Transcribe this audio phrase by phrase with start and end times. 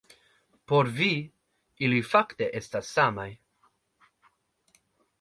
[0.71, 1.09] Por vi,
[1.89, 3.29] ili fakte estas samaj.